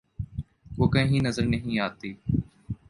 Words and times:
وہ 0.77 0.87
کہیں 0.87 1.19
نظر 1.21 1.45
نہیں 1.45 1.79
آتی۔ 1.79 2.13